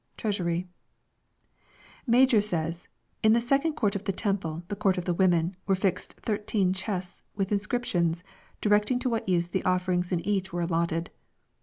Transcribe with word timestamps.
treasury^ 0.17 0.65
Major 2.07 2.41
says," 2.41 2.87
In 3.23 3.33
the 3.33 3.39
second 3.39 3.73
court 3.73 3.95
of 3.95 4.05
the 4.05 4.11
temple, 4.11 4.63
the 4.67 4.75
court 4.75 4.97
of 4.97 5.05
the 5.05 5.13
women, 5.13 5.55
were 5.67 5.75
fixed 5.75 6.13
thirteen 6.21 6.73
chests, 6.73 7.21
with 7.35 7.51
inscriptions, 7.51 8.23
directing 8.61 8.97
to 8.97 9.09
what 9.09 9.29
use 9.29 9.49
\hQ 9.49 9.61
offerings 9.63 10.11
in 10.11 10.19
each 10.21 10.51
were 10.51 10.61
allotted. 10.61 11.11